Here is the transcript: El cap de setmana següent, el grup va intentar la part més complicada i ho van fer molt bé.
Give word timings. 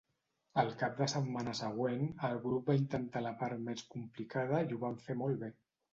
El 0.61 0.71
cap 0.83 0.95
de 1.01 1.07
setmana 1.11 1.51
següent, 1.59 2.01
el 2.29 2.39
grup 2.45 2.71
va 2.71 2.77
intentar 2.79 3.23
la 3.27 3.37
part 3.43 3.63
més 3.69 3.85
complicada 3.97 4.63
i 4.71 4.79
ho 4.79 4.85
van 4.87 4.99
fer 5.05 5.17
molt 5.21 5.43
bé. 5.45 5.53